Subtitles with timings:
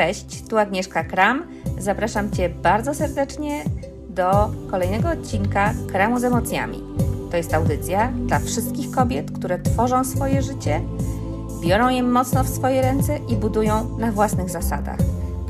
[0.00, 1.42] Cześć, tu Agnieszka Kram.
[1.78, 3.64] Zapraszam Cię bardzo serdecznie
[4.08, 6.82] do kolejnego odcinka Kramu z emocjami.
[7.30, 10.80] To jest audycja dla wszystkich kobiet, które tworzą swoje życie,
[11.62, 14.98] biorą je mocno w swoje ręce i budują na własnych zasadach.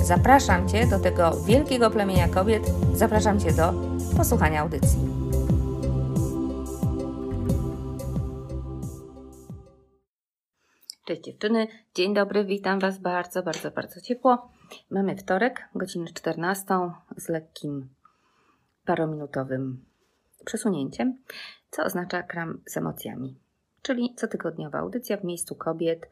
[0.04, 3.72] Zapraszam Cię do tego wielkiego plemienia kobiet, zapraszam Cię do
[4.16, 5.19] posłuchania audycji.
[11.10, 14.50] Cześć dziewczyny, dzień dobry, witam Was bardzo, bardzo, bardzo ciepło.
[14.90, 16.74] Mamy wtorek, godzinę 14
[17.16, 17.88] z lekkim
[18.84, 19.84] parominutowym
[20.44, 21.18] przesunięciem,
[21.70, 23.38] co oznacza kram z emocjami,
[23.82, 26.10] czyli cotygodniowa audycja w miejscu kobiet,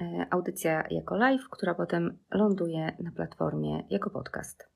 [0.00, 4.68] e, audycja jako live, która potem ląduje na platformie jako podcast.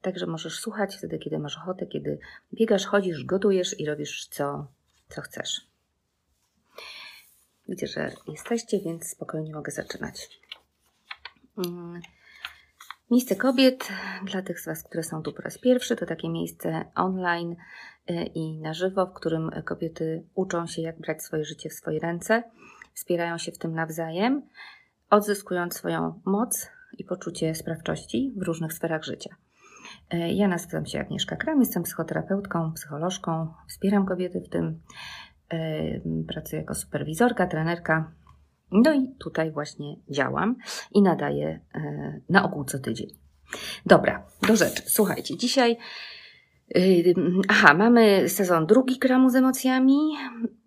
[0.00, 2.18] Także możesz słuchać wtedy, kiedy masz ochotę, kiedy
[2.54, 4.66] biegasz, chodzisz, gotujesz i robisz co,
[5.08, 5.71] co chcesz.
[7.68, 10.40] Widzę, że jesteście, więc spokojnie mogę zaczynać.
[11.66, 12.00] Mm.
[13.10, 13.88] Miejsce kobiet,
[14.24, 17.56] dla tych z Was, które są tu po raz pierwszy, to takie miejsce online
[18.10, 22.00] y, i na żywo, w którym kobiety uczą się, jak brać swoje życie w swoje
[22.00, 22.42] ręce,
[22.94, 24.42] wspierają się w tym nawzajem,
[25.10, 29.36] odzyskując swoją moc i poczucie sprawczości w różnych sferach życia.
[30.14, 34.80] Y, ja nazywam się Agnieszka Kram, jestem psychoterapeutką, psycholożką, wspieram kobiety w tym,
[36.28, 38.12] pracuję jako superwizorka, trenerka.
[38.72, 40.56] No i tutaj właśnie działam
[40.94, 43.08] i nadaję e, na ogół co tydzień.
[43.86, 44.82] Dobra, do rzeczy.
[44.86, 45.76] Słuchajcie, dzisiaj
[47.48, 49.98] Aha, mamy sezon drugi Kramu z emocjami,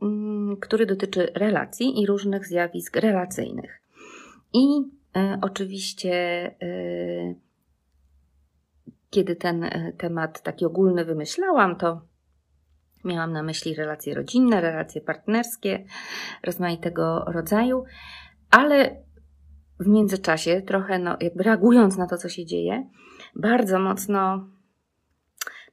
[0.01, 3.81] mm, który dotyczy relacji i różnych zjawisk relacyjnych.
[4.53, 4.81] I
[5.15, 6.13] e, oczywiście,
[6.61, 7.35] e,
[9.09, 12.01] kiedy ten temat taki ogólny wymyślałam, to
[13.05, 15.85] Miałam na myśli relacje rodzinne, relacje partnerskie,
[16.43, 17.83] rozmaitego rodzaju,
[18.51, 19.03] ale
[19.79, 22.89] w międzyczasie, trochę no, jakby reagując na to, co się dzieje,
[23.35, 24.47] bardzo mocno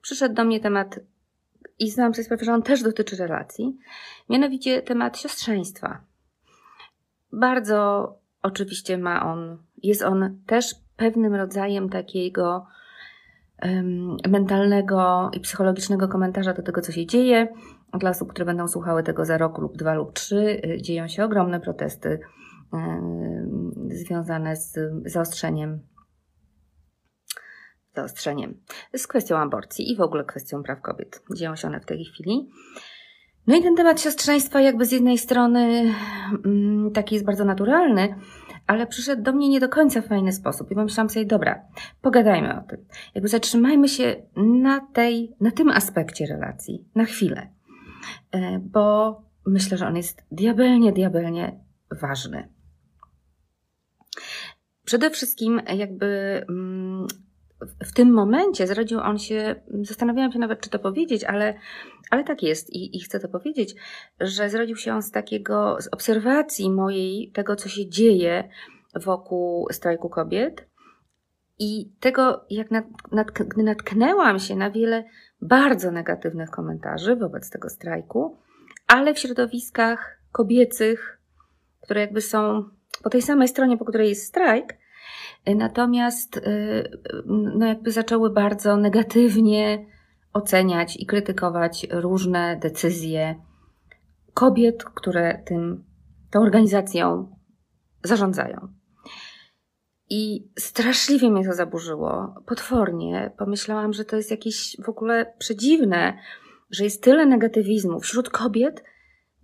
[0.01, 1.01] przyszedł do mnie temat
[1.79, 3.79] i znam sobie sprawę, że on też dotyczy relacji,
[4.29, 6.05] mianowicie temat siostrzeństwa.
[7.33, 8.09] Bardzo
[8.43, 12.67] oczywiście ma on, jest on też pewnym rodzajem takiego
[14.29, 17.49] mentalnego i psychologicznego komentarza do tego, co się dzieje.
[17.99, 21.25] Dla osób, które będą słuchały tego za rok lub dwa lub trzy, y, dzieją się
[21.25, 22.21] ogromne protesty
[23.89, 25.81] związane z zaostrzeniem
[27.95, 28.61] zaostrzeniem,
[28.97, 31.23] z kwestią aborcji i w ogóle kwestią praw kobiet.
[31.37, 32.51] Dzieją się one w tej chwili.
[33.47, 35.95] No i ten temat siostrzeństwa jakby z jednej strony
[36.45, 38.15] mm, taki jest bardzo naturalny,
[38.67, 40.71] ale przyszedł do mnie nie do końca w fajny sposób.
[40.71, 41.63] I pomyślałam sobie, dobra,
[42.03, 42.85] pogadajmy o tym.
[43.15, 47.49] Jakby zatrzymajmy się na tej, na tym aspekcie relacji, na chwilę.
[48.33, 51.61] E, bo myślę, że on jest diabelnie, diabelnie
[52.01, 52.49] ważny.
[54.85, 56.07] Przede wszystkim jakby
[56.49, 57.07] mm,
[57.85, 61.55] w tym momencie zrodził on się, zastanawiałam się nawet, czy to powiedzieć, ale,
[62.11, 63.75] ale tak jest i, i chcę to powiedzieć,
[64.21, 68.49] że zrodził się on z takiego, z obserwacji mojej, tego, co się dzieje
[68.95, 70.69] wokół strajku kobiet
[71.59, 72.69] i tego, jak
[73.33, 75.05] gdy natknęłam się na wiele
[75.41, 78.37] bardzo negatywnych komentarzy wobec tego strajku,
[78.87, 81.21] ale w środowiskach kobiecych,
[81.81, 82.65] które jakby są
[83.03, 84.75] po tej samej stronie, po której jest strajk,
[85.47, 86.43] Natomiast y,
[87.27, 89.87] no jakby zaczęły bardzo negatywnie
[90.33, 93.35] oceniać i krytykować różne decyzje
[94.35, 95.85] kobiet, które tym,
[96.31, 97.37] tą organizacją
[98.05, 98.69] zarządzają.
[100.11, 103.33] I straszliwie mnie to zaburzyło, potwornie.
[103.39, 106.19] Pomyślałam, że to jest jakieś w ogóle przedziwne,
[106.71, 108.85] że jest tyle negatywizmu wśród kobiet,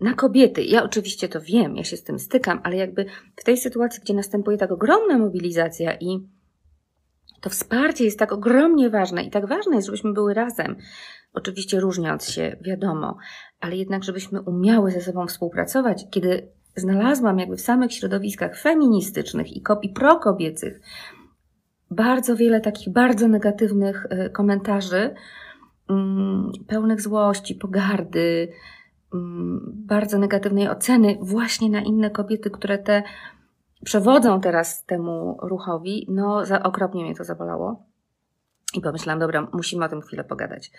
[0.01, 0.63] na kobiety.
[0.63, 4.15] Ja oczywiście to wiem, ja się z tym stykam, ale jakby w tej sytuacji, gdzie
[4.15, 6.29] następuje tak ogromna mobilizacja i
[7.41, 10.77] to wsparcie jest tak ogromnie ważne i tak ważne jest, żebyśmy były razem.
[11.33, 13.17] Oczywiście różniąc się, wiadomo,
[13.61, 16.07] ale jednak, żebyśmy umiały ze sobą współpracować.
[16.11, 20.81] Kiedy znalazłam jakby w samych środowiskach feministycznych i, i prokobiecych
[21.91, 25.15] bardzo wiele takich bardzo negatywnych y, komentarzy,
[25.89, 28.49] mm, pełnych złości, pogardy,
[29.65, 33.03] bardzo negatywnej oceny właśnie na inne kobiety, które te
[33.85, 37.87] przewodzą teraz temu ruchowi, no za, okropnie mnie to zabolało.
[38.75, 40.71] I pomyślałam, dobra, musimy o tym chwilę pogadać.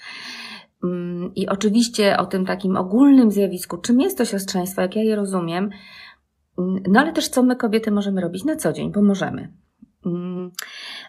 [0.84, 5.16] Mm, I oczywiście o tym takim ogólnym zjawisku, czym jest to siostrzeństwo, jak ja je
[5.16, 5.70] rozumiem,
[6.58, 9.54] mm, no ale też co my kobiety możemy robić na co dzień, bo możemy.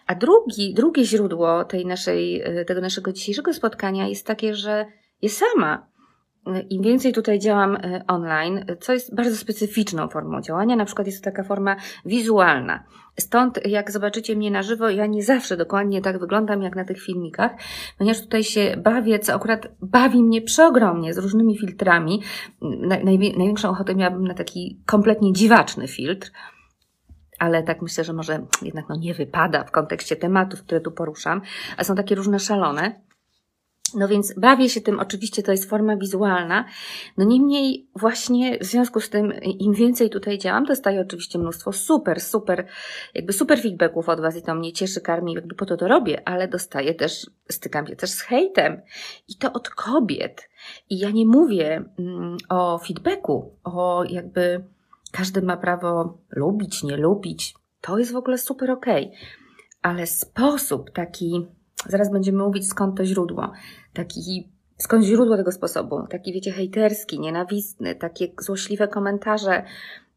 [0.07, 4.85] A drugi, drugie źródło tej naszej, tego naszego dzisiejszego spotkania jest takie, że
[5.21, 5.87] ja sama
[6.69, 11.23] im więcej tutaj działam e, online, co jest bardzo specyficzną formą działania, na przykład jest
[11.23, 12.83] to taka forma wizualna.
[13.19, 17.01] Stąd, jak zobaczycie mnie na żywo, ja nie zawsze dokładnie tak wyglądam jak na tych
[17.01, 17.51] filmikach,
[17.97, 22.21] ponieważ tutaj się bawię, co akurat bawi mnie przeogromnie z różnymi filtrami.
[23.03, 26.31] największą ochotę miałabym na taki kompletnie dziwaczny filtr,
[27.39, 31.41] ale tak myślę, że może jednak no nie wypada w kontekście tematów, które tu poruszam,
[31.77, 33.01] a są takie różne szalone.
[33.95, 36.65] No więc bawię się tym, oczywiście to jest forma wizualna.
[37.17, 42.21] No niemniej właśnie w związku z tym im więcej tutaj działam, dostaję oczywiście mnóstwo super,
[42.21, 42.67] super,
[43.13, 46.27] jakby super feedbacków od Was i to mnie cieszy, karmi, jakby po to to robię,
[46.27, 48.81] ale dostaję też, stykam się też z hejtem
[49.27, 50.49] i to od kobiet.
[50.89, 54.63] I ja nie mówię mm, o feedbacku, o jakby
[55.11, 57.55] każdy ma prawo lubić, nie lubić.
[57.81, 59.05] To jest w ogóle super okej.
[59.05, 59.17] Okay.
[59.81, 61.47] Ale sposób taki,
[61.87, 63.51] zaraz będziemy mówić skąd to źródło,
[63.93, 69.63] taki skąd źródło tego sposobu, taki wiecie hejterski, nienawistny, takie złośliwe komentarze,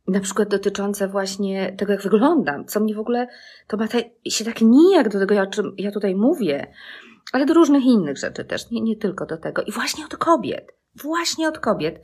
[0.09, 3.29] na przykład dotyczące właśnie tego, jak wyglądam, co mnie w ogóle,
[3.67, 6.67] to ma te, się tak nijak do tego, o czym ja tutaj mówię,
[7.32, 9.62] ale do różnych innych rzeczy też, nie, nie tylko do tego.
[9.62, 10.73] I właśnie od kobiet,
[11.03, 12.00] właśnie od kobiet.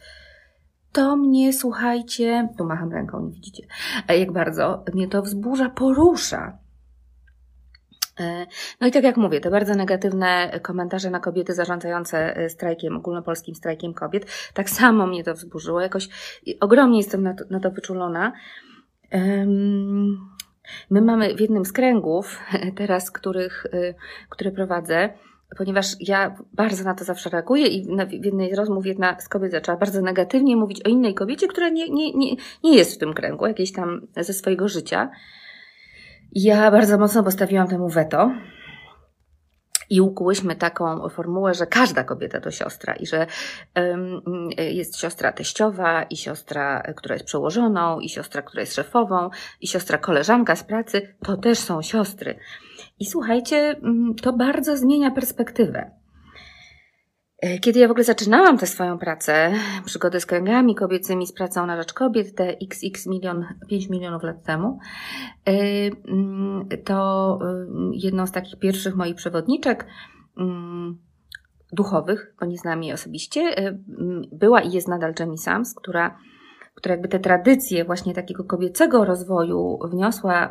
[0.92, 3.66] To mnie, słuchajcie, tu macham ręką, nie widzicie,
[4.08, 6.58] jak bardzo mnie to wzburza, porusza.
[8.20, 8.46] E,
[8.80, 13.54] no i tak jak mówię, te bardzo negatywne komentarze na kobiety zarządzające e, strajkiem, ogólnopolskim
[13.54, 15.80] strajkiem kobiet, tak samo mnie to wzburzyło.
[15.80, 16.08] Jakoś
[16.60, 18.32] ogromnie jestem na to, na to wyczulona.
[20.90, 22.38] My mamy w jednym z kręgów,
[22.78, 23.94] teraz których, e,
[24.28, 25.10] które prowadzę,
[25.56, 29.52] ponieważ ja bardzo na to zawsze reaguję i w jednej z rozmów jedna z kobiet
[29.52, 33.14] zaczęła bardzo negatywnie mówić o innej kobiecie, która nie, nie, nie, nie jest w tym
[33.14, 35.10] kręgu, jakiejś tam ze swojego życia.
[36.32, 38.30] Ja bardzo mocno postawiłam temu weto.
[39.90, 43.26] I ukułyśmy taką formułę, że każda kobieta to siostra i że
[43.76, 44.20] um,
[44.58, 49.30] jest siostra teściowa, i siostra, która jest przełożoną, i siostra, która jest szefową,
[49.60, 52.38] i siostra koleżanka z pracy, to też są siostry.
[52.98, 53.80] I słuchajcie,
[54.22, 55.99] to bardzo zmienia perspektywę.
[57.40, 59.52] E, kiedy ja w ogóle zaczynałam tę swoją pracę,
[59.84, 64.42] przygodę z kręgami kobiecymi, z pracą na rzecz kobiet, te xx milion, 5 milionów lat
[64.42, 64.78] temu,
[65.46, 65.52] e,
[66.08, 69.86] mm, to e, jedną z takich pierwszych moich przewodniczek
[70.38, 70.98] mm,
[71.72, 73.72] duchowych, bo nie znam jej osobiście,
[74.32, 76.18] była i jest nadal Jamie Sams, która,
[76.74, 80.48] która jakby te tradycje właśnie takiego kobiecego rozwoju wniosła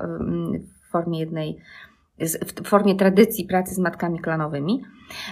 [0.87, 1.57] w formie jednej
[2.19, 4.81] w formie tradycji pracy z matkami klanowymi,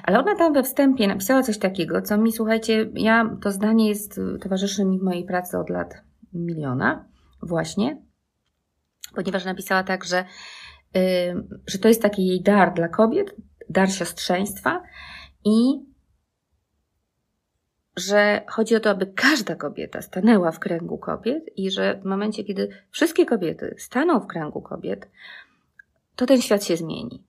[0.03, 4.19] ale ona tam we wstępie napisała coś takiego, co mi, słuchajcie, ja, to zdanie jest,
[4.41, 6.01] towarzyszy mi w mojej pracy od lat
[6.33, 7.05] miliona,
[7.43, 8.01] właśnie,
[9.15, 10.25] ponieważ napisała tak, że,
[10.93, 11.01] yy,
[11.67, 13.35] że to jest taki jej dar dla kobiet,
[13.69, 14.83] dar siostrzeństwa
[15.45, 15.87] i
[17.97, 22.43] że chodzi o to, aby każda kobieta stanęła w kręgu kobiet i że w momencie,
[22.43, 25.09] kiedy wszystkie kobiety staną w kręgu kobiet,
[26.17, 27.23] to ten świat się zmieni.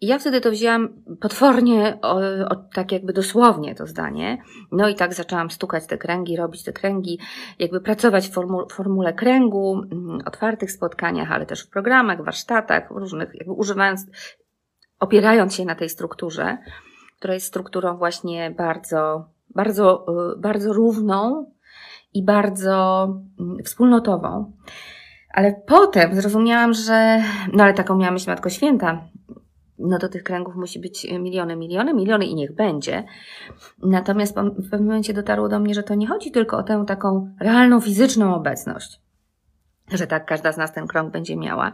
[0.00, 0.88] I ja wtedy to wzięłam
[1.20, 4.42] potwornie, o, o, tak jakby dosłownie to zdanie.
[4.72, 7.18] No i tak zaczęłam stukać te kręgi, robić te kręgi,
[7.58, 13.34] jakby pracować w formu, formule kręgu, mm, otwartych spotkaniach, ale też w programach, warsztatach, różnych,
[13.34, 14.06] jakby używając,
[15.00, 16.58] opierając się na tej strukturze,
[17.18, 19.24] która jest strukturą właśnie bardzo,
[19.54, 21.50] bardzo, y, bardzo równą
[22.14, 23.04] i bardzo
[23.40, 24.52] mm, wspólnotową.
[25.30, 27.22] Ale potem zrozumiałam, że,
[27.52, 29.08] no ale taką miała myśl Matko Święta,
[29.78, 33.04] no to tych kręgów musi być miliony, miliony, miliony i niech będzie.
[33.82, 37.34] Natomiast w pewnym momencie dotarło do mnie, że to nie chodzi tylko o tę taką
[37.40, 39.00] realną, fizyczną obecność,
[39.92, 41.72] że tak każda z nas ten krąg będzie miała.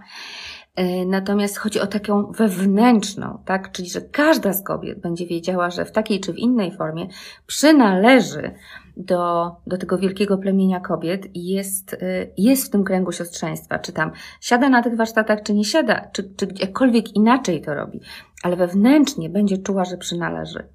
[0.77, 3.73] E, natomiast chodzi o taką wewnętrzną, tak?
[3.73, 7.07] Czyli, że każda z kobiet będzie wiedziała, że w takiej czy w innej formie
[7.47, 8.55] przynależy
[8.97, 14.11] do, do tego wielkiego plemienia kobiet jest, y, jest w tym kręgu siostrzeństwa, czy tam
[14.41, 18.01] siada na tych warsztatach, czy nie siada, czy, czy jakkolwiek inaczej to robi,
[18.43, 20.69] ale wewnętrznie będzie czuła, że przynależy.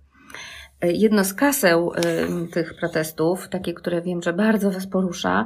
[0.83, 5.45] Y, jedno z kaseł y, tych protestów, takie, które wiem, że bardzo Was porusza,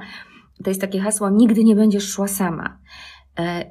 [0.64, 2.78] to jest takie hasło: Nigdy nie będziesz szła sama.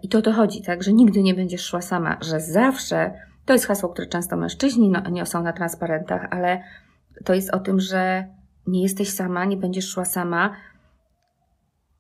[0.03, 3.13] I to o to chodzi, tak, że nigdy nie będziesz szła sama, że zawsze,
[3.45, 6.63] to jest hasło, które często mężczyźni no, niosą na transparentach, ale
[7.25, 8.29] to jest o tym, że
[8.66, 10.57] nie jesteś sama, nie będziesz szła sama.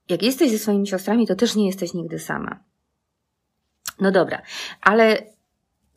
[0.08, 2.60] Jak jesteś ze swoimi siostrami, to też nie jesteś nigdy sama.
[4.00, 4.42] No dobra,
[4.80, 5.18] ale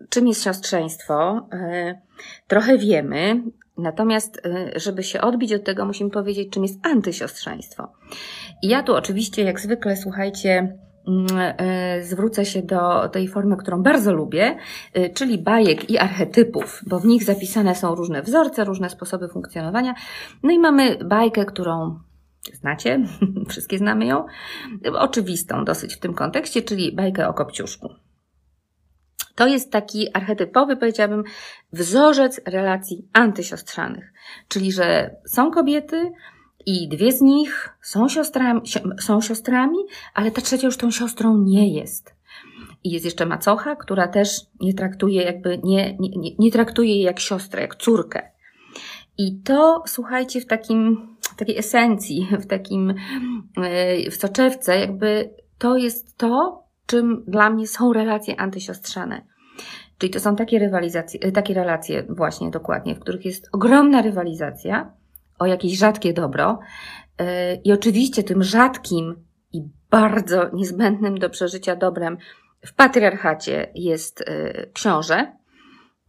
[0.09, 1.47] czym jest siostrzeństwo?
[1.51, 2.01] E,
[2.47, 3.43] trochę wiemy,
[3.77, 7.93] natomiast e, żeby się odbić od tego, musimy powiedzieć, czym jest antysiostrzeństwo.
[8.61, 10.77] I ja tu oczywiście, jak zwykle, słuchajcie,
[12.01, 14.57] zwrócę się do tej formy, którą bardzo lubię,
[14.93, 19.95] e, czyli bajek i archetypów, bo w nich zapisane są różne wzorce, różne sposoby funkcjonowania.
[20.43, 21.99] No i mamy bajkę, którą
[22.53, 22.99] znacie,
[23.49, 24.25] wszystkie znamy ją,
[24.93, 27.89] oczywistą dosyć w tym kontekście, czyli bajkę o Kopciuszku.
[29.35, 31.23] To jest taki archetypowy, powiedziałabym,
[31.73, 34.13] wzorzec relacji antysiostrzanych.
[34.47, 36.11] Czyli, że są kobiety
[36.65, 38.61] i dwie z nich są siostrami,
[39.01, 39.77] są siostrami,
[40.13, 42.15] ale ta trzecia już tą siostrą nie jest.
[42.83, 47.01] I jest jeszcze macocha, która też nie traktuje jakby, nie, nie, nie, nie traktuje jej
[47.01, 48.31] jak siostrę, jak córkę.
[49.17, 52.93] I to, słuchajcie, w takim, w takiej esencji, w takim,
[53.57, 59.21] e, w soczewce, jakby to jest to, czym dla mnie są relacje antysiostrzane.
[59.97, 64.91] Czyli to są takie rywalizacje, e, takie relacje właśnie dokładnie, w których jest ogromna rywalizacja
[65.39, 66.59] o jakieś rzadkie dobro.
[67.19, 69.15] E, I oczywiście tym rzadkim
[69.53, 72.17] i bardzo niezbędnym do przeżycia dobrem
[72.65, 75.31] w patriarchacie jest e, książę.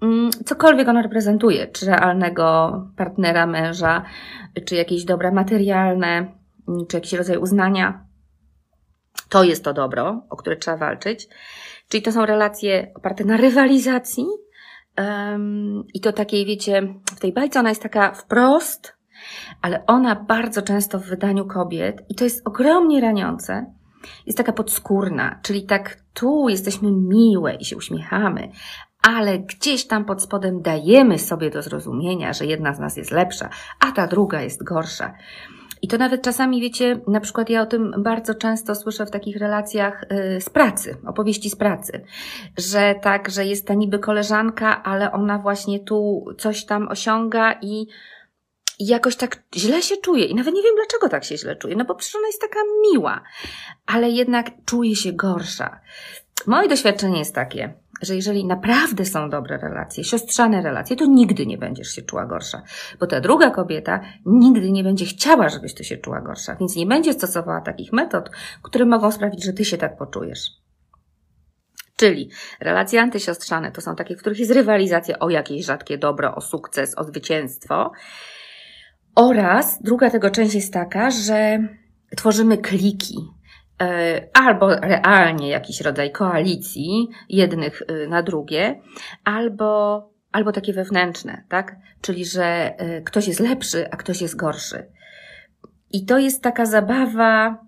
[0.02, 4.02] Mm, cokolwiek on reprezentuje, czy realnego partnera, męża,
[4.64, 6.08] czy jakieś dobra materialne,
[6.68, 8.06] mm, czy jakiś rodzaj uznania,
[9.28, 11.28] to jest to dobro, o które trzeba walczyć.
[11.88, 14.26] Czyli to są relacje oparte na rywalizacji.
[14.98, 16.82] Um, I to takiej, wiecie,
[17.16, 18.95] w tej bajce ona jest taka wprost,
[19.62, 23.66] ale ona bardzo często w wydaniu kobiet, i to jest ogromnie raniące,
[24.26, 28.48] jest taka podskórna, czyli tak tu jesteśmy miłe i się uśmiechamy,
[29.02, 33.48] ale gdzieś tam pod spodem dajemy sobie do zrozumienia, że jedna z nas jest lepsza,
[33.80, 35.14] a ta druga jest gorsza.
[35.82, 39.36] I to nawet czasami, wiecie, na przykład ja o tym bardzo często słyszę w takich
[39.36, 42.04] relacjach y, z pracy, opowieści z pracy,
[42.58, 47.86] że tak, że jest ta niby koleżanka, ale ona właśnie tu coś tam osiąga i
[48.78, 50.24] i jakoś tak źle się czuje.
[50.24, 51.76] I nawet nie wiem, dlaczego tak się źle czuje.
[51.76, 53.22] No bo przecież ona jest taka miła,
[53.86, 55.80] ale jednak czuje się gorsza.
[56.46, 61.58] Moje doświadczenie jest takie, że jeżeli naprawdę są dobre relacje, siostrzane relacje, to nigdy nie
[61.58, 62.62] będziesz się czuła gorsza,
[63.00, 66.86] bo ta druga kobieta nigdy nie będzie chciała, żebyś ty się czuła gorsza, więc nie
[66.86, 68.30] będzie stosowała takich metod,
[68.62, 70.50] które mogą sprawić, że ty się tak poczujesz.
[71.96, 72.30] Czyli
[72.60, 76.98] relacje antysiostrzane to są takie, w których jest rywalizacja o jakieś rzadkie dobro, o sukces,
[76.98, 77.92] o zwycięstwo.
[79.16, 81.58] Oraz druga tego część jest taka, że
[82.16, 83.16] tworzymy kliki,
[83.82, 88.80] E, albo realnie jakiś rodzaj koalicji jednych y, na drugie,
[89.24, 91.76] albo, albo takie wewnętrzne, tak?
[92.00, 94.86] Czyli, że y, ktoś jest lepszy, a ktoś jest gorszy.
[95.92, 97.58] I to jest taka zabawa,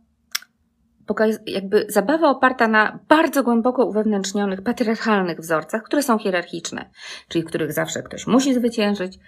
[1.46, 6.90] jakby zabawa oparta na bardzo głęboko uwewnętrznionych, patriarchalnych wzorcach, które są hierarchiczne,
[7.28, 9.18] czyli w których zawsze ktoś musi zwyciężyć,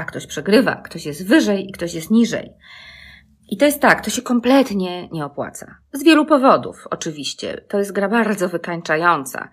[0.00, 2.52] a ktoś przegrywa, ktoś jest wyżej i ktoś jest niżej.
[3.48, 5.74] I to jest tak, to się kompletnie nie opłaca.
[5.92, 7.64] Z wielu powodów, oczywiście.
[7.68, 9.48] To jest gra bardzo wykańczająca.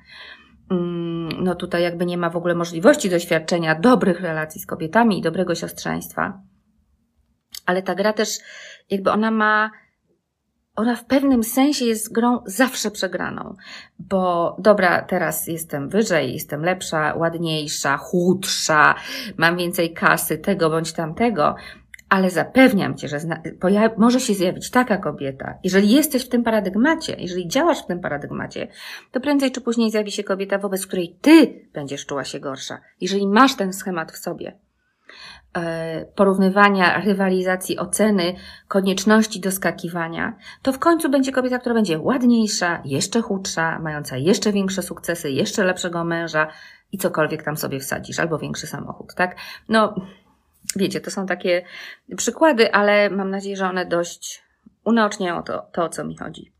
[0.72, 5.22] Mm, no tutaj jakby nie ma w ogóle możliwości doświadczenia dobrych relacji z kobietami i
[5.22, 6.42] dobrego siostrzeństwa.
[7.66, 8.30] Ale ta gra też,
[8.90, 9.72] jakby ona ma,
[10.78, 13.56] ona w pewnym sensie jest grą zawsze przegraną,
[14.00, 18.96] bo dobra, teraz jestem wyżej, jestem lepsza, ładniejsza, chudsza,
[19.38, 21.56] mam więcej kasy, tego bądź tamtego,
[22.10, 23.20] ale zapewniam Cię, że
[23.98, 25.58] może się zjawić taka kobieta.
[25.64, 28.68] Jeżeli jesteś w tym paradygmacie, jeżeli działasz w tym paradygmacie,
[29.12, 32.82] to prędzej czy później zjawi się kobieta, wobec której Ty będziesz czuła się gorsza.
[33.02, 34.58] Jeżeli masz ten schemat w sobie,
[36.16, 38.36] porównywania, rywalizacji, oceny,
[38.68, 44.84] konieczności doskakiwania, to w końcu będzie kobieta, która będzie ładniejsza, jeszcze chudsza, mająca jeszcze większe
[44.84, 46.48] sukcesy, jeszcze lepszego męża
[46.92, 49.36] i cokolwiek tam sobie wsadzisz, albo większy samochód, tak?
[49.70, 49.96] No,
[50.76, 51.66] Wiecie, to są takie
[52.18, 54.44] przykłady, ale mam nadzieję, że one dość
[54.84, 56.54] unaoczniają to, to o co mi chodzi.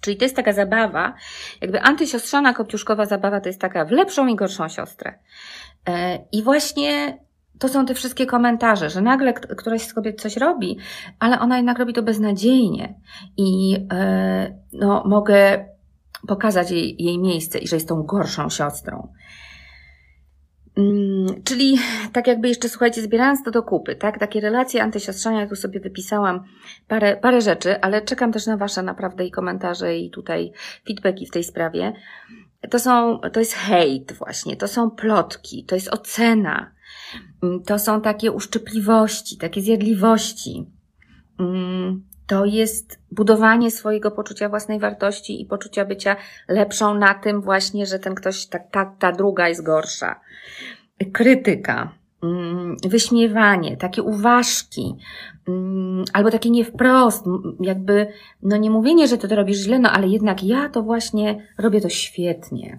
[0.00, 1.14] Czyli to jest taka zabawa,
[1.60, 5.18] jakby antysiostrzana kopciuszkowa zabawa to jest taka w lepszą i gorszą siostrę.
[5.88, 7.18] E, I właśnie
[7.62, 10.78] to są te wszystkie komentarze, że nagle któraś z kobiet coś robi,
[11.18, 12.94] ale ona jednak robi to beznadziejnie.
[13.36, 15.64] I e, no, mogę
[16.26, 19.08] pokazać jej, jej miejsce i że jest tą gorszą siostrą.
[20.76, 21.78] Mm, czyli
[22.12, 24.18] tak jakby jeszcze, słuchajcie, zbierając to do kupy, tak?
[24.18, 26.44] Takie relacje antysiostrzania, jak tu sobie wypisałam
[26.88, 30.52] parę, parę rzeczy, ale czekam też na Wasze naprawdę i komentarze i tutaj
[30.86, 31.92] feedbacki w tej sprawie.
[32.70, 36.72] To są, to jest hejt właśnie, to są plotki, to jest ocena,
[37.66, 40.66] to są takie uszczypliwości, takie zjadliwości.
[41.40, 46.16] Mm, to jest budowanie swojego poczucia własnej wartości i poczucia bycia
[46.48, 50.20] lepszą na tym właśnie, że ten ktoś, ta, ta, ta druga jest gorsza.
[51.12, 51.94] Krytyka.
[52.22, 54.96] mm, wyśmiewanie, takie uważki,
[55.48, 57.24] mm, albo takie nie wprost,
[57.60, 58.06] jakby,
[58.42, 61.80] no nie mówienie, że ty to robisz źle, no ale jednak ja to właśnie robię
[61.80, 62.78] to świetnie.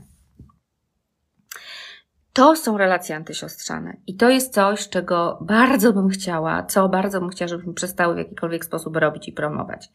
[2.33, 3.97] To są relacje antysiostrzane.
[4.07, 8.17] I to jest coś, czego bardzo bym chciała, co bardzo bym chciała, żebyśmy przestały w
[8.17, 9.89] jakikolwiek sposób robić i promować.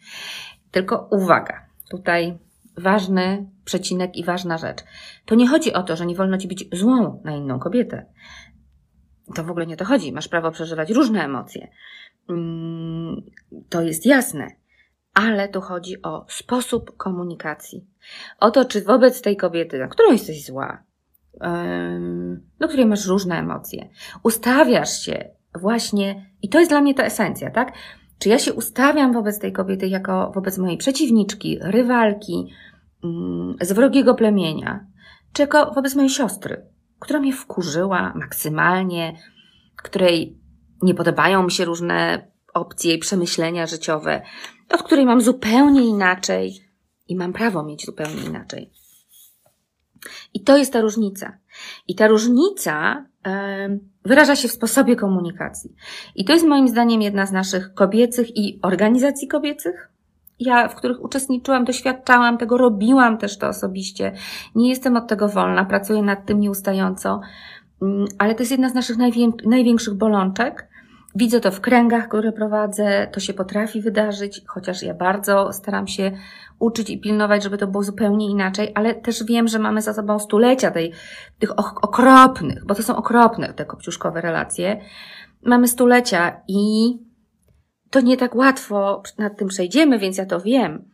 [0.71, 2.39] Tylko uwaga, tutaj
[2.77, 4.85] ważny przecinek i ważna rzecz.
[5.25, 8.07] To nie chodzi o to, że nie wolno ci być złą na inną kobietę.
[9.35, 10.13] To w ogóle nie to chodzi.
[10.13, 11.69] Masz prawo przeżywać różne emocje.
[12.29, 13.23] Mm,
[13.69, 14.49] to jest jasne.
[15.15, 17.87] Ale tu chodzi o sposób komunikacji.
[18.41, 20.88] O to, czy wobec tej kobiety, na którą jesteś zła,
[22.59, 23.89] do której masz różne emocje,
[24.23, 27.73] ustawiasz się właśnie, i to jest dla mnie ta esencja, tak?
[28.19, 32.47] Czy ja się ustawiam wobec tej kobiety jako wobec mojej przeciwniczki, rywalki,
[33.05, 34.87] mm, z wrogiego plemienia,
[35.33, 36.67] czy jako wobec mojej siostry,
[36.99, 39.17] która mnie wkurzyła maksymalnie,
[39.83, 40.39] której
[40.83, 44.23] nie podobają mi się różne opcje i przemyślenia życiowe,
[44.71, 46.61] od której mam zupełnie inaczej
[47.09, 48.73] i mam prawo mieć zupełnie inaczej.
[50.35, 51.39] I to jest ta różnica.
[51.89, 53.05] I ta różnica
[54.05, 55.75] wyraża się w sposobie komunikacji.
[56.15, 59.89] I to jest moim zdaniem jedna z naszych kobiecych i organizacji kobiecych,
[60.41, 64.13] ja, w których uczestniczyłam, doświadczałam tego, robiłam też to osobiście.
[64.55, 67.21] Nie jestem od tego wolna, pracuję nad tym nieustająco,
[67.83, 68.97] mm, ale to jest jedna z naszych
[69.45, 70.69] największych bolączek.
[71.15, 76.13] Widzę to w kręgach, które prowadzę, to się potrafi wydarzyć, chociaż ja bardzo staram się
[76.59, 80.19] uczyć i pilnować, żeby to było zupełnie inaczej, ale też wiem, że mamy za sobą
[80.19, 80.93] stulecia tej,
[81.39, 84.81] tych okropnych, bo to są okropne te kopciuszkowe relacje.
[85.43, 86.95] Mamy stulecia i
[87.91, 90.91] to nie tak łatwo nad tym przejdziemy, więc ja to wiem.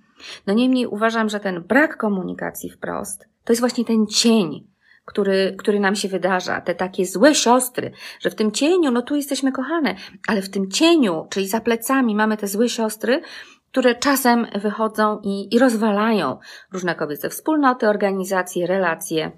[0.46, 4.66] No niemniej uważam, że ten brak komunikacji wprost to jest właśnie ten cień,
[5.04, 9.16] który, który nam się wydarza, te takie złe siostry, że w tym cieniu, no tu
[9.16, 9.94] jesteśmy kochane,
[10.28, 13.22] ale w tym cieniu, czyli za plecami mamy te złe siostry,
[13.70, 16.38] które czasem wychodzą i, i rozwalają
[16.72, 19.32] różne kobiece wspólnoty, organizacje, relacje.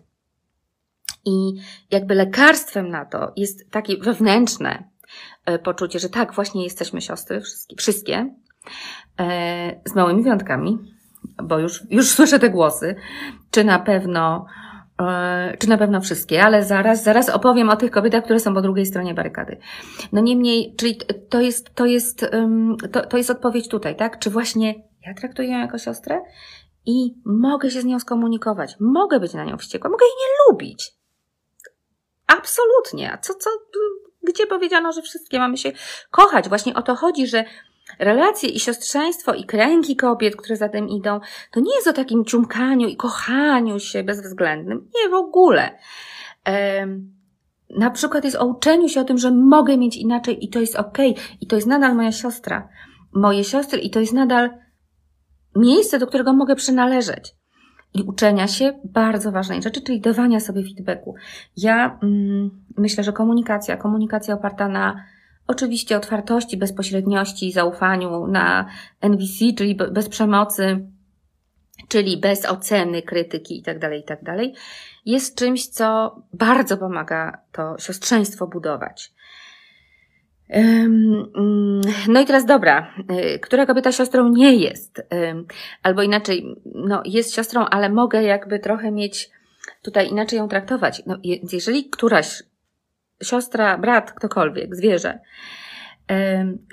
[1.25, 1.55] I
[1.91, 4.91] jakby lekarstwem na to jest takie wewnętrzne
[5.47, 8.35] e, poczucie, że tak, właśnie jesteśmy siostry, wszystkie, wszystkie
[9.21, 10.79] e, z małymi wyjątkami,
[11.43, 12.97] bo już, już słyszę te głosy,
[13.51, 14.47] czy na pewno
[15.59, 18.87] czy na pewno wszystkie, ale zaraz, zaraz opowiem o tych kobietach, które są po drugiej
[18.87, 19.57] stronie barykady.
[20.13, 22.27] No niemniej, czyli to jest, to jest,
[22.93, 24.19] to, to jest odpowiedź tutaj, tak?
[24.19, 24.75] Czy właśnie
[25.07, 26.21] ja traktuję ją jako siostrę
[26.87, 30.93] i mogę się z nią skomunikować, mogę być na nią wściekła, mogę jej nie lubić.
[32.27, 33.13] Absolutnie.
[33.13, 33.51] A co, co,
[34.23, 35.73] gdzie powiedziano, że wszystkie mamy się
[36.11, 36.49] kochać?
[36.49, 37.45] Właśnie o to chodzi, że
[37.99, 41.21] relacje i siostrzeństwo i kręgi kobiet, które za tym idą,
[41.51, 44.91] to nie jest o takim ciumkaniu i kochaniu się bezwzględnym.
[44.95, 45.79] Nie w ogóle.
[47.79, 50.77] na przykład jest o uczeniu się o tym, że mogę mieć inaczej i to jest
[50.77, 51.13] okej.
[51.13, 51.25] Okay.
[51.41, 52.69] I to jest nadal moja siostra.
[53.13, 54.51] Moje siostry i to jest nadal
[55.57, 57.35] miejsce, do którego mogę przynależeć.
[57.95, 61.15] I uczenia się bardzo ważnej rzeczy, czyli dawania sobie feedbacku.
[61.57, 65.05] Ja mm, myślę, że komunikacja, komunikacja oparta na
[65.47, 68.69] Oczywiście otwartości, bezpośredniości, zaufaniu na
[69.01, 70.87] NVC, czyli bez przemocy,
[71.89, 74.39] czyli bez oceny, krytyki itd., tak itd., tak
[75.07, 79.13] jest czymś, co bardzo pomaga to siostrzeństwo budować.
[80.49, 81.31] Mm,
[82.09, 82.95] no i teraz dobra,
[83.35, 85.03] y, która kobieta siostrą nie jest?
[85.83, 89.31] Albo inaczej, no jest siostrą, ale mogę jakby trochę mieć
[89.83, 91.03] tutaj inaczej ją traktować.
[91.07, 91.17] No,
[91.53, 92.43] jeżeli któraś
[93.23, 95.19] siostra, brat, ktokolwiek, zwierzę,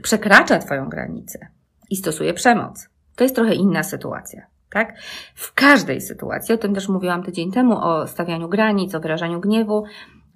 [0.03, 1.47] przekracza Twoją granicę
[1.89, 4.45] i stosuje przemoc, to jest trochę inna sytuacja.
[4.69, 4.93] Tak?
[5.35, 9.83] W każdej sytuacji, o tym też mówiłam tydzień temu, o stawianiu granic, o wyrażaniu gniewu,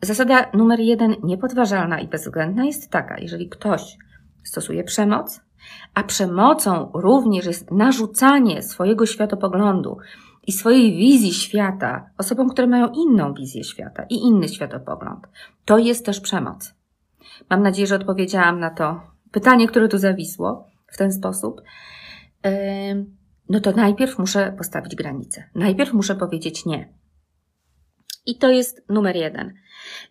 [0.01, 3.97] zasada numer jeden, niepodważalna i bezwzględna jest taka, jeżeli ktoś
[4.43, 5.41] stosuje przemoc,
[5.93, 9.97] a przemocą również jest narzucanie swojego światopoglądu
[10.47, 15.27] i swojej wizji świata osobom, które mają inną wizję świata i inny światopogląd.
[15.65, 16.73] To jest też przemoc.
[17.49, 21.61] Mam nadzieję, że odpowiedziałam na to pytanie, które tu zawisło w ten sposób.
[23.49, 25.43] No to najpierw muszę postawić granicę.
[25.55, 26.93] Najpierw muszę powiedzieć nie.
[28.25, 29.53] I to jest numer jeden.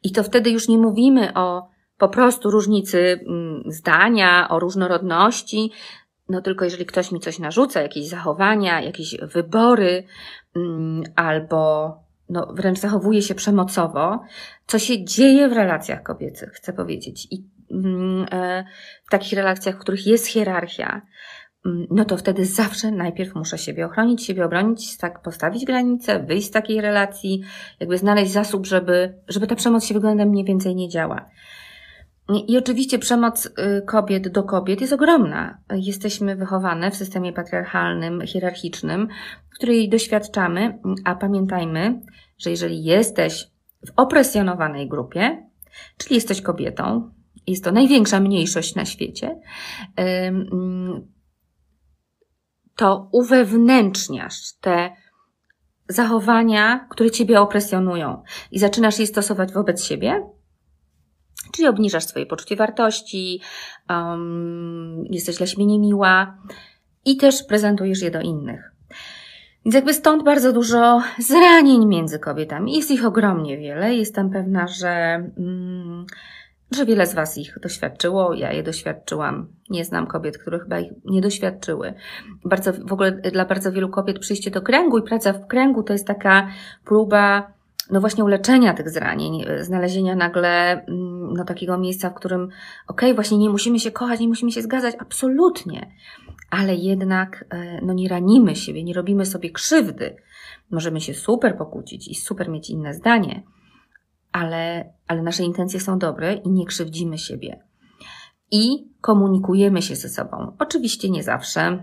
[0.02, 1.68] I to wtedy już nie mówimy o
[1.98, 5.72] po prostu różnicy mm, zdania, o różnorodności,
[6.28, 10.04] no tylko jeżeli ktoś mi coś narzuca, jakieś zachowania, jakieś wybory,
[10.56, 11.92] mm, albo
[12.28, 14.24] no, wręcz zachowuje się przemocowo,
[14.66, 17.28] co się dzieje w relacjach kobiecych, chcę powiedzieć.
[17.30, 18.64] I mm, e,
[19.06, 21.02] w takich relacjach, w których jest hierarchia,
[21.66, 26.46] mm, no to wtedy zawsze najpierw muszę siebie ochronić, siebie obronić, tak postawić granice, wyjść
[26.46, 27.42] z takiej relacji,
[27.80, 31.30] jakby znaleźć zasób, żeby, żeby ta przemoc się względem mniej więcej nie działa.
[32.28, 35.58] I oczywiście przemoc y, kobiet do kobiet jest ogromna.
[35.70, 39.08] Jesteśmy wychowane w systemie patriarchalnym, hierarchicznym,
[39.54, 42.00] której doświadczamy, a pamiętajmy,
[42.38, 43.50] że jeżeli jesteś
[43.86, 45.48] w opresjonowanej grupie,
[45.96, 47.10] czyli jesteś kobietą,
[47.46, 49.40] jest to największa mniejszość na świecie,
[52.76, 54.90] to uwewnętrzniasz te
[55.88, 60.30] zachowania, które ciebie opresjonują i zaczynasz je stosować wobec siebie,
[61.56, 63.40] czyli obniżasz swoje poczucie wartości,
[63.90, 66.38] um, jesteś dla siebie niemiła
[67.04, 68.72] i też prezentujesz je do innych.
[69.64, 72.76] Więc jakby stąd bardzo dużo zranień między kobietami.
[72.76, 73.94] Jest ich ogromnie wiele.
[73.94, 74.88] Jestem pewna, że,
[75.38, 76.06] mm,
[76.70, 78.34] że wiele z Was ich doświadczyło.
[78.34, 79.48] Ja je doświadczyłam.
[79.70, 81.94] Nie znam kobiet, które chyba ich nie doświadczyły.
[82.44, 85.92] Bardzo, w ogóle dla bardzo wielu kobiet przyjście do kręgu i praca w kręgu to
[85.92, 86.48] jest taka
[86.84, 87.55] próba
[87.90, 92.52] no właśnie uleczenia tych zranień, znalezienia nagle mm, no, takiego miejsca, w którym okej,
[92.86, 95.90] okay, właśnie nie musimy się kochać, nie musimy się zgadzać, absolutnie
[96.50, 100.16] ale jednak e, no, nie ranimy siebie, nie robimy sobie krzywdy.
[100.70, 103.42] Możemy się super pokłócić i super mieć inne zdanie,
[104.32, 107.64] ale, ale nasze intencje są dobre i nie krzywdzimy siebie.
[108.50, 110.56] I komunikujemy się ze sobą.
[110.58, 111.82] Oczywiście nie zawsze.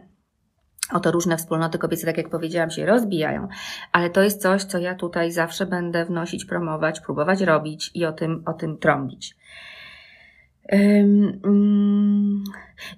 [0.92, 3.48] Oto różne wspólnoty kobiece, tak jak powiedziałam, się rozbijają,
[3.92, 8.12] ale to jest coś, co ja tutaj zawsze będę wnosić, promować, próbować robić i o
[8.12, 9.36] tym, o tym trąbić.
[10.70, 12.44] Mm,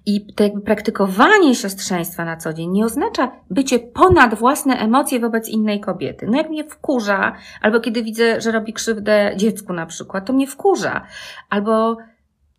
[0.06, 5.50] I to jakby praktykowanie siostrzeństwa na co dzień nie oznacza bycie ponad własne emocje wobec
[5.50, 6.28] innej kobiety.
[6.30, 10.48] No jak mnie wkurza, albo kiedy widzę, że robi krzywdę dziecku na przykład, to mnie
[10.48, 11.06] wkurza.
[11.50, 11.98] Albo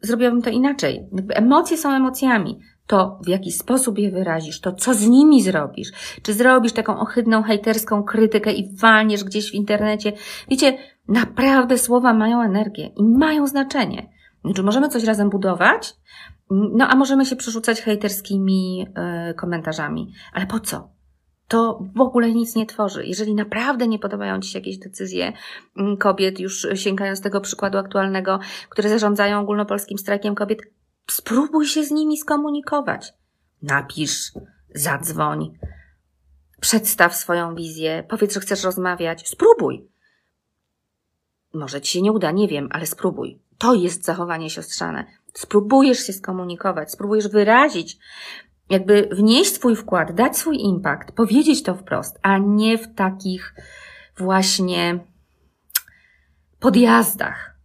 [0.01, 1.07] zrobiłabym to inaczej.
[1.29, 2.61] Emocje są emocjami.
[2.87, 5.93] To, w jaki sposób je wyrazisz, to co z nimi zrobisz.
[6.23, 10.13] Czy zrobisz taką ohydną, hejterską krytykę i walniesz gdzieś w internecie.
[10.49, 14.09] Wiecie, naprawdę słowa mają energię i mają znaczenie.
[14.55, 15.95] Czy możemy coś razem budować?
[16.51, 18.87] No, a możemy się przerzucać hejterskimi
[19.31, 20.13] y, komentarzami.
[20.33, 20.97] Ale po co?
[21.49, 23.07] To w ogóle nic nie tworzy.
[23.07, 25.33] Jeżeli naprawdę nie podobają Ci się jakieś decyzje
[25.77, 30.59] mm, kobiet, już sięgając tego przykładu aktualnego, które zarządzają ogólnopolskim strajkiem kobiet,
[31.11, 33.13] spróbuj się z nimi skomunikować.
[33.63, 34.33] Napisz,
[34.75, 35.59] zadzwoń,
[36.61, 39.29] przedstaw swoją wizję, powiedz, że chcesz rozmawiać.
[39.29, 39.89] Spróbuj.
[41.55, 43.41] Może Ci się nie uda, nie wiem, ale spróbuj.
[43.59, 45.05] To jest zachowanie siostrzane.
[45.35, 47.99] Spróbujesz się skomunikować, spróbujesz wyrazić,
[48.71, 53.55] jakby wnieść swój wkład, dać swój impact, powiedzieć to wprost, a nie w takich
[54.19, 54.99] właśnie
[56.61, 57.56] podjazdach.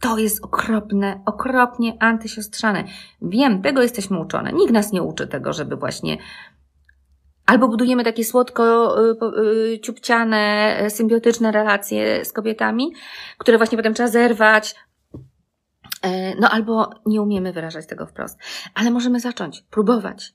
[0.00, 2.84] To jest okropne, okropnie antysiostrzane.
[3.22, 4.52] Wiem, tego jesteśmy uczone.
[4.52, 6.18] Nikt nas nie uczy tego, żeby właśnie
[7.46, 9.16] albo budujemy takie słodko y,
[9.74, 12.92] y, ciupciane, symbiotyczne relacje z kobietami,
[13.38, 14.74] które właśnie potem trzeba zerwać,
[16.02, 18.38] E, no albo nie umiemy wyrażać tego wprost,
[18.74, 20.34] ale możemy zacząć, próbować.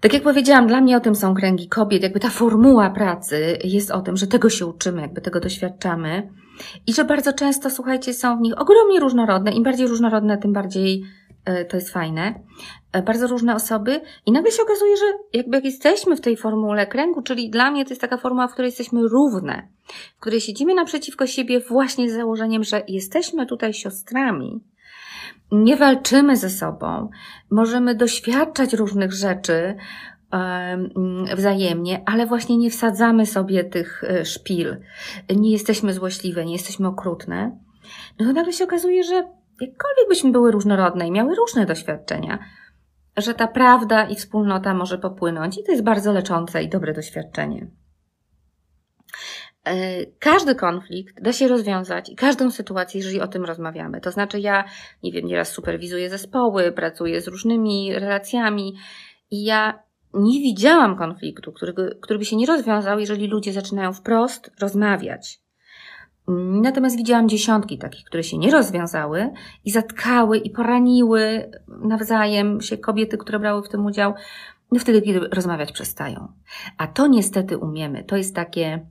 [0.00, 3.90] Tak jak powiedziałam, dla mnie o tym są kręgi kobiet, jakby ta formuła pracy jest
[3.90, 6.28] o tym, że tego się uczymy, jakby tego doświadczamy
[6.86, 9.52] i że bardzo często, słuchajcie, są w nich ogromnie różnorodne.
[9.52, 11.04] Im bardziej różnorodne, tym bardziej
[11.44, 12.34] E, to jest fajne,
[12.92, 16.86] e, bardzo różne osoby i nagle się okazuje, że jakby jak jesteśmy w tej formule
[16.86, 19.68] kręgu, czyli dla mnie to jest taka formuła, w której jesteśmy równe,
[20.16, 24.60] w której siedzimy naprzeciwko siebie właśnie z założeniem, że jesteśmy tutaj siostrami,
[25.52, 27.10] nie walczymy ze sobą,
[27.50, 29.76] możemy doświadczać różnych rzeczy
[31.36, 34.76] wzajemnie, ale właśnie nie wsadzamy sobie tych e, szpil,
[35.36, 37.58] nie jesteśmy złośliwe, nie jesteśmy okrutne,
[38.18, 39.14] no to nagle się okazuje, że
[39.60, 42.38] jakkolwiek byśmy były różnorodne i miały różne doświadczenia,
[43.16, 47.66] że ta prawda i wspólnota może popłynąć i to jest bardzo leczące i dobre doświadczenie.
[49.64, 54.00] E, każdy konflikt da się rozwiązać i każdą sytuację, jeżeli o tym rozmawiamy.
[54.00, 54.64] To znaczy, ja,
[55.02, 58.74] nie wiem, nieraz superwizuję zespoły, pracuję z różnymi relacjami
[59.30, 59.82] i ja
[60.14, 65.42] nie widziałam konfliktu, który, który by się nie rozwiązał, jeżeli ludzie zaczynają wprost rozmawiać.
[66.62, 69.30] Natomiast widziałam dziesiątki takich, które się nie rozwiązały
[69.64, 74.14] i zatkały i poraniły nawzajem się kobiety, które brały w tym udział,
[74.72, 76.28] no wtedy, kiedy rozmawiać przestają.
[76.78, 78.04] A to niestety umiemy.
[78.04, 78.86] To jest takie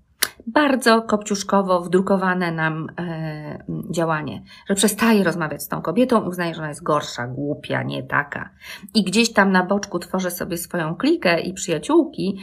[0.47, 6.69] bardzo kopciuszkowo wdrukowane nam e, działanie, że przestaje rozmawiać z tą kobietą uznaje, że ona
[6.69, 8.49] jest gorsza, głupia, nie taka.
[8.93, 12.39] I gdzieś tam na boczku tworzę sobie swoją klikę i przyjaciółki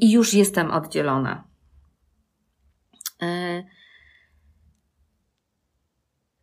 [0.00, 1.44] i już jestem oddzielona.
[3.22, 3.62] E,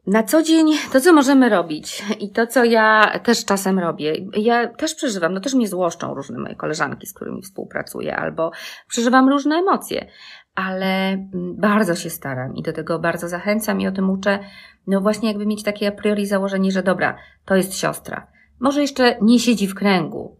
[0.07, 4.67] na co dzień to, co możemy robić i to, co ja też czasem robię, ja
[4.67, 8.51] też przeżywam, no też mnie złoszczą różne moje koleżanki, z którymi współpracuję, albo
[8.87, 10.07] przeżywam różne emocje,
[10.55, 14.39] ale mm, bardzo się staram i do tego bardzo zachęcam i o tym uczę.
[14.87, 18.27] No właśnie jakby mieć takie a priori założenie, że dobra, to jest siostra.
[18.59, 20.37] Może jeszcze nie siedzi w kręgu,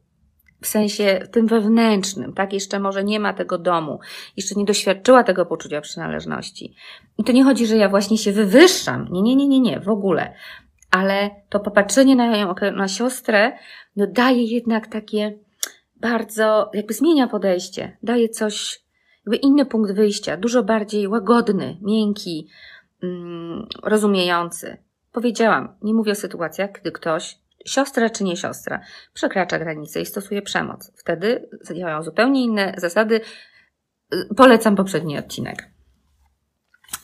[0.61, 2.53] w sensie tym wewnętrznym, tak?
[2.53, 3.99] Jeszcze może nie ma tego domu,
[4.37, 6.75] jeszcze nie doświadczyła tego poczucia przynależności.
[7.17, 9.07] I to nie chodzi, że ja właśnie się wywyższam.
[9.11, 10.33] Nie, nie, nie, nie, nie, w ogóle.
[10.91, 13.51] Ale to popatrzenie na, ją, na siostrę,
[13.95, 15.37] no daje jednak takie
[15.95, 18.79] bardzo, jakby zmienia podejście, daje coś,
[19.25, 22.47] jakby inny punkt wyjścia, dużo bardziej łagodny, miękki,
[23.03, 24.77] mm, rozumiejący.
[25.11, 28.81] Powiedziałam, nie mówię o sytuacjach, gdy ktoś siostra czy nie siostra,
[29.13, 30.91] przekracza granicę i stosuje przemoc.
[30.95, 33.21] Wtedy działają zupełnie inne zasady.
[34.37, 35.69] Polecam poprzedni odcinek.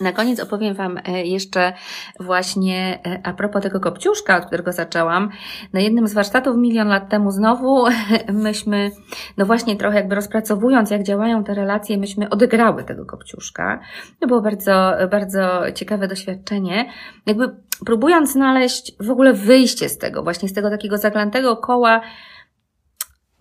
[0.01, 1.73] Na koniec opowiem Wam e, jeszcze
[2.19, 5.29] właśnie e, a propos tego kopciuszka, od którego zaczęłam.
[5.73, 7.85] Na jednym z warsztatów milion lat temu znowu
[8.33, 8.91] myśmy,
[9.37, 13.79] no właśnie trochę jakby rozpracowując, jak działają te relacje, myśmy odegrały tego kopciuszka.
[14.19, 16.85] To było bardzo, bardzo ciekawe doświadczenie.
[17.25, 17.55] Jakby
[17.85, 22.01] próbując znaleźć w ogóle wyjście z tego, właśnie z tego takiego zaklętego koła,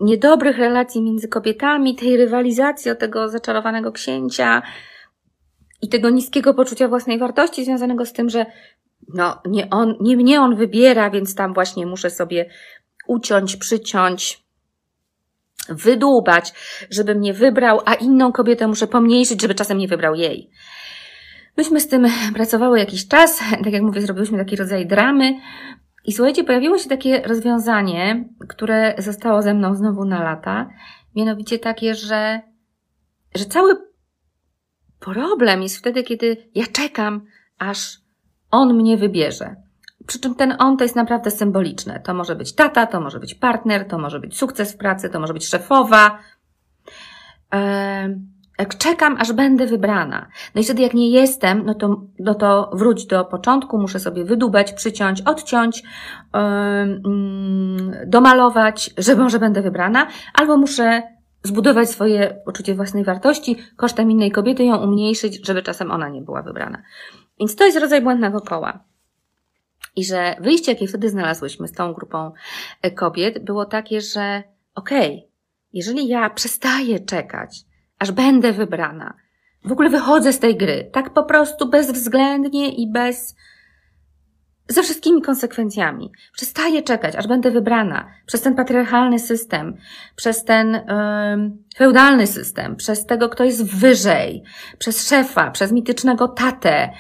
[0.01, 4.63] niedobrych relacji między kobietami, tej rywalizacji o tego zaczarowanego księcia,
[5.87, 8.47] i tego niskiego poczucia własnej wartości związanego z tym, że
[9.15, 12.51] no, nie, on, nie mnie on wybiera, więc tam właśnie muszę sobie
[13.07, 14.45] uciąć, przyciąć,
[15.69, 16.53] wydłubać,
[16.91, 20.51] żeby mnie wybrał, a inną kobietę muszę pomniejszyć, żeby czasem nie wybrał jej.
[21.57, 25.35] Myśmy z tym pracowały jakiś czas, tak jak mówię, zrobiłyśmy taki rodzaj dramy.
[26.05, 30.71] I słuchajcie, pojawiło się takie rozwiązanie, które zostało ze mną znowu na lata,
[31.17, 32.41] mianowicie takie, że,
[33.35, 33.86] że cały
[35.01, 37.27] Problem jest wtedy, kiedy ja czekam,
[37.59, 37.99] aż
[38.51, 39.57] on mnie wybierze.
[40.07, 42.01] Przy czym ten on to jest naprawdę symboliczne.
[42.01, 45.21] To może być tata, to może być partner, to może być sukces w pracy, to
[45.21, 46.19] może być szefowa.
[48.59, 50.29] Jak czekam, aż będę wybrana.
[50.55, 54.25] No i wtedy, jak nie jestem, no to, no to wróć do początku, muszę sobie
[54.25, 57.03] wydubać, przyciąć, odciąć, yy,
[58.07, 61.03] domalować, że może będę wybrana, albo muszę
[61.47, 66.43] zbudować swoje poczucie własnej wartości kosztem innej kobiety, ją umniejszyć, żeby czasem ona nie była
[66.43, 66.83] wybrana.
[67.41, 68.85] Więc to jest rodzaj błędnego koła.
[69.97, 72.33] I że wyjście, jakie wtedy znalazłyśmy z tą grupą
[72.83, 74.43] e, kobiet, było takie, że
[74.75, 75.29] okej, okay,
[75.73, 77.65] jeżeli ja przestaję czekać,
[77.99, 79.15] aż będę wybrana,
[79.65, 83.37] w ogóle wychodzę z tej gry, tak po prostu bezwzględnie i bez
[84.69, 86.13] ze wszystkimi konsekwencjami.
[86.33, 89.77] Przestaję czekać, aż będę wybrana przez ten patriarchalny system,
[90.17, 94.43] przez ten yy, feudalny system, przez tego, kto jest wyżej,
[94.79, 96.91] przez szefa, przez mitycznego tatę,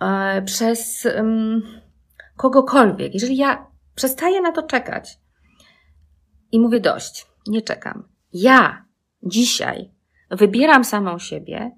[0.00, 1.12] yy, przez yy,
[2.36, 3.14] kogokolwiek.
[3.14, 5.18] Jeżeli ja przestaję na to czekać
[6.52, 8.84] i mówię dość, nie czekam, ja
[9.22, 9.90] dzisiaj
[10.30, 11.70] wybieram samą siebie,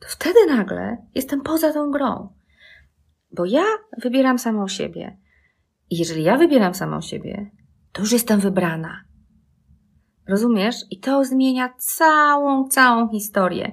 [0.00, 2.37] to wtedy nagle jestem poza tą grą.
[3.32, 3.64] Bo ja
[4.02, 5.18] wybieram samą siebie.
[5.90, 7.50] I jeżeli ja wybieram samą siebie,
[7.92, 9.04] to już jestem wybrana.
[10.28, 10.76] Rozumiesz?
[10.90, 13.72] I to zmienia całą, całą historię.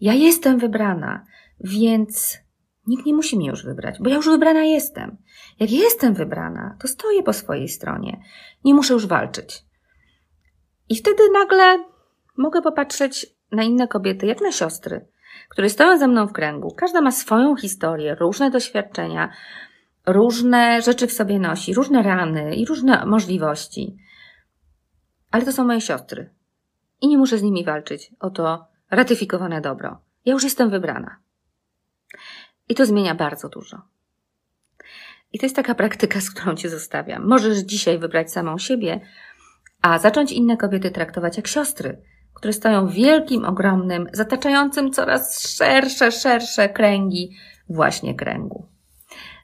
[0.00, 1.24] Ja jestem wybrana,
[1.60, 2.38] więc
[2.86, 5.16] nikt nie musi mnie już wybrać, bo ja już wybrana jestem.
[5.60, 8.22] Jak jestem wybrana, to stoję po swojej stronie.
[8.64, 9.64] Nie muszę już walczyć.
[10.88, 11.84] I wtedy nagle
[12.36, 15.08] mogę popatrzeć na inne kobiety, jak na siostry
[15.48, 16.74] które stoją ze mną w kręgu.
[16.76, 19.32] Każda ma swoją historię, różne doświadczenia,
[20.06, 23.96] różne rzeczy w sobie nosi, różne rany i różne możliwości.
[25.30, 26.30] Ale to są moje siostry.
[27.00, 30.00] I nie muszę z nimi walczyć o to ratyfikowane dobro.
[30.24, 31.16] Ja już jestem wybrana.
[32.68, 33.82] I to zmienia bardzo dużo.
[35.32, 37.28] I to jest taka praktyka, z którą Cię zostawiam.
[37.28, 39.00] Możesz dzisiaj wybrać samą siebie,
[39.82, 42.02] a zacząć inne kobiety traktować jak siostry,
[42.40, 47.36] które stoją w wielkim, ogromnym, zataczającym coraz szersze, szersze kręgi
[47.68, 48.66] właśnie kręgu.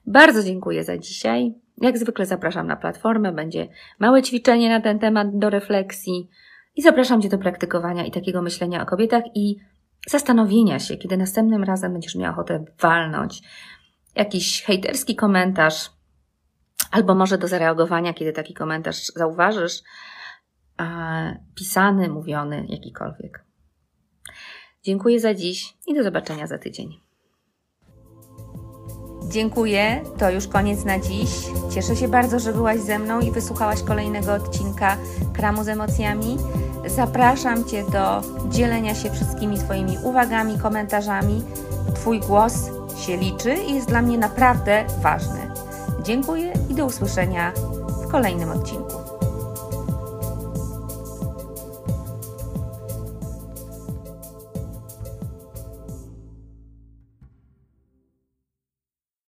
[0.06, 1.54] Bardzo dziękuję za dzisiaj.
[1.80, 6.28] Jak zwykle zapraszam na platformę, będzie małe ćwiczenie na ten temat do refleksji
[6.76, 9.56] i zapraszam Cię do praktykowania i takiego myślenia o kobietach i
[10.09, 13.42] zastanowienia się, kiedy następnym razem będziesz miał ochotę walnąć
[14.14, 15.90] jakiś hejterski komentarz,
[16.90, 19.82] albo może do zareagowania, kiedy taki komentarz zauważysz,
[21.55, 23.45] pisany, mówiony, jakikolwiek.
[24.83, 27.01] Dziękuję za dziś i do zobaczenia za tydzień.
[29.29, 31.31] Dziękuję, to już koniec na dziś.
[31.75, 34.97] Cieszę się bardzo, że byłaś ze mną i wysłuchałaś kolejnego odcinka
[35.35, 36.37] Kramu z emocjami.
[36.87, 41.43] Zapraszam Cię do dzielenia się wszystkimi Twoimi uwagami, komentarzami.
[41.95, 42.55] Twój głos
[42.99, 45.51] się liczy i jest dla mnie naprawdę ważny.
[46.03, 47.53] Dziękuję i do usłyszenia
[48.05, 48.95] w kolejnym odcinku.